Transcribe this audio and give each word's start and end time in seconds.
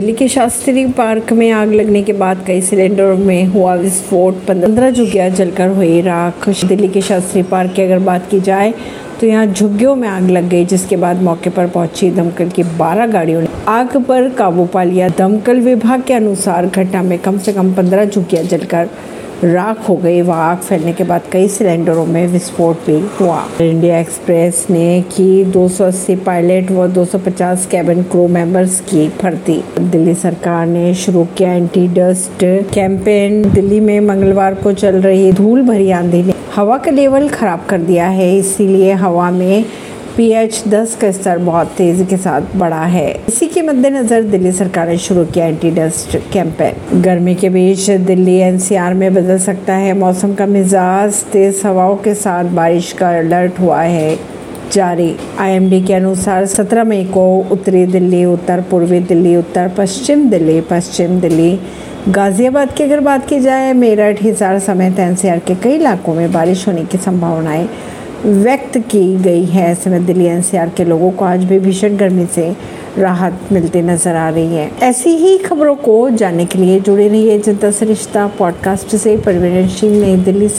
दिल्ली 0.00 0.12
के 0.12 0.26
शास्त्री 0.28 0.84
पार्क 0.88 1.32
में 1.32 1.50
आग 1.50 1.72
लगने 1.72 2.02
के 2.02 2.12
बाद 2.12 2.44
कई 2.46 2.60
सिलेंडरों 2.60 3.16
में 3.18 3.46
हुआ 3.46 3.74
विस्फोट। 3.74 4.34
पंद्रह 4.46 4.90
झुग्गियाँ 4.90 5.28
जलकर 5.30 5.68
हुई 5.68 6.00
राख। 6.02 6.48
दिल्ली 6.48 6.88
के 6.88 7.00
शास्त्री 7.00 7.42
पार्क 7.42 7.72
की 7.72 7.82
अगर 7.82 7.98
बात 7.98 8.28
की 8.30 8.40
जाए 8.40 8.72
तो 9.20 9.26
यहाँ 9.26 9.46
झुग्गियों 9.46 9.94
में 9.96 10.08
आग 10.08 10.30
लग 10.30 10.48
गई, 10.48 10.64
जिसके 10.64 10.96
बाद 10.96 11.22
मौके 11.22 11.50
पर 11.50 11.66
पहुँची 11.66 12.10
दमकल 12.10 12.48
की 12.48 12.62
12 12.78 13.06
गाड़ियों 13.06 13.40
ने। 13.42 13.48
आग 13.68 13.96
पर 14.04 14.28
काबू 14.28 14.64
पा 14.66 14.84
लिया 14.84 15.08
दमकल 15.08 15.60
विभाग 15.60 16.02
के 16.02 16.14
अनुसार 16.14 16.66
घटना 16.66 17.02
में 17.02 17.18
कम 17.18 17.38
से 17.38 17.52
कम 17.52 17.74
15 17.74 18.04
झुग्गियाँ 18.04 18.44
जलकर 18.44 18.88
राख 19.44 19.88
हो 19.88 19.94
गई, 19.96 20.20
वह 20.22 20.34
आग 20.34 20.58
फैलने 20.58 20.92
के 20.92 21.04
बाद 21.04 21.22
कई 21.32 21.48
सिलेंडरों 21.48 22.04
में 22.06 22.26
विस्फोट 22.28 22.86
भी 22.86 22.98
हुआ। 23.18 23.38
इंडिया 23.60 23.98
एक्सप्रेस 23.98 24.66
ने 24.70 25.00
की 25.12 25.44
280 25.46 26.16
पायलट 26.16 26.70
व 26.70 26.86
250 26.88 27.66
कैबिन 27.66 28.02
क्रू 28.02 28.26
मेंबर्स 28.28 28.80
की 28.80 29.06
भर्ती। 29.22 29.62
दिल्ली 29.80 30.14
सरकार 30.14 30.66
ने 30.66 30.94
शुरू 30.94 31.24
किया 31.38 31.52
एंटी 31.52 31.86
डस्ट 31.88 32.44
कैंपेन। 32.74 33.42
दिल्ली 33.50 33.80
में 33.80 34.00
मंगलवार 34.00 34.54
को 34.54 34.72
चल 34.72 35.00
रही 35.02 35.32
धूल 35.32 35.62
भरी 35.62 35.90
आंधी 35.90 36.22
ने 36.22 36.34
हवा 36.54 36.76
का 36.78 36.90
लेवल 36.90 37.28
खराब 37.28 37.64
कर 37.68 37.78
दिया 37.80 38.08
है, 38.08 38.36
इसीलिए 38.38 38.92
हवा 38.94 39.30
में 39.30 39.64
पीएच 40.20 40.62
10 40.68 40.94
का 40.94 41.10
स्तर 41.12 41.38
बहुत 41.38 41.66
तेज़ी 41.66 42.04
के 42.06 42.16
साथ 42.16 42.56
बढ़ा 42.56 42.82
है। 42.84 43.10
इसी 43.28 43.46
के 43.46 43.62
मद्देनजर 43.62 44.22
दिल्ली 44.22 44.50
सरकार 44.52 44.88
ने 44.88 44.96
शुरू 44.98 45.24
किया 45.24 45.46
एंटी 45.46 45.70
डस्ट 45.70 46.16
कैंपेन 46.32 47.00
गर्मी 47.02 47.34
के 47.34 47.48
बीच 47.48 47.90
दिल्ली 47.90 48.34
एनसीआर 48.36 48.94
में 48.94 49.14
बदल 49.14 49.38
सकता 49.38 49.74
है। 49.74 49.92
मौसम 49.98 50.34
का 50.34 50.46
मिजाज 50.46 51.22
तेज 51.24 51.62
हवाओं 51.64 51.96
के 51.96 52.14
साथ 52.14 52.44
बारिश 52.44 52.92
का 52.92 53.08
अलर्ट 53.18 53.60
हुआ 53.60 53.80
है 53.80 54.18
जारी। 54.72 55.16
आईएमडी 55.38 55.80
के 55.80 55.94
अनुसार 55.94 56.46
17 56.46 56.84
मई 56.84 57.04
को 57.04 57.24
उत्तरी 57.50 57.86
दिल्ली, 57.86 58.24
उत्तर 58.24 58.60
पूर्वी 58.60 59.00
दिल्ली, 59.00 59.36
उत्तर 59.36 59.68
पश्चिम 59.68 60.28
दिल्ली 60.30 60.60
पश्चिम 60.60 61.20
दिल्ली, 61.20 61.58
गाजियाबाद 62.08 62.72
की 62.72 62.84
अगर 62.84 63.00
बात 63.00 63.28
की 63.28 63.40
जाए, 63.40 63.72
मेरठ, 63.72 64.22
हिसार 64.22 64.58
समेत 64.58 64.98
एनसीआर 64.98 65.38
के 65.38 65.54
कई 65.54 65.74
इलाकों 65.74 66.14
में 66.14 66.32
बारिश 66.32 66.66
होने 66.68 66.84
की 66.84 66.98
संभावनाएँ 66.98 67.68
व्यक्त 68.26 68.78
की 68.78 69.16
गई 69.16 69.44
है। 69.44 69.70
ऐसे 69.70 69.90
में 69.90 70.06
दिल्ली 70.06 70.24
एनसीआर 70.24 70.68
के 70.68 70.84
लोगों 70.84 71.10
को 71.10 71.24
आज 71.24 71.44
भी 71.44 71.58
भीषण 71.58 71.96
गर्मी 71.96 72.26
से 72.26 72.56
राहत 72.98 73.40
मिलती 73.52 73.82
नज़र 73.82 74.14
आ 74.16 74.28
रही 74.28 74.46
है। 74.46 74.70
ऐसी 74.82 75.10
ही 75.10 75.38
खबरों 75.38 75.74
को 75.74 76.10
जानने 76.10 76.44
के 76.44 76.58
लिए 76.58 76.80
जुड़े 76.80 77.08
रहिए 77.08 77.38
जनता 77.38 77.70
से 77.70 77.86
रिश्ता 77.86 78.26
पॉडकास्ट 78.26 78.96
से। 78.96 79.16
परवीन 79.16 79.68
सिंह 79.68 80.00
नई 80.00 80.16
दिल्ली 80.16 80.48
से। 80.48 80.58